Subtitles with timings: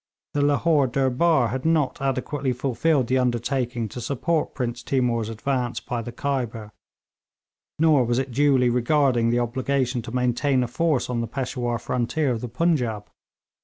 [0.33, 6.01] The Lahore Durbar had not adequately fulfilled the undertaking to support Prince Timour's advance by
[6.01, 6.71] the Khyber,
[7.77, 12.31] nor was it duly regarding the obligation to maintain a force on the Peshawur frontier
[12.31, 13.11] of the Punjaub.